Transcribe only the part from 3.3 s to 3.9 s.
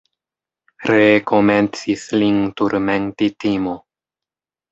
timo.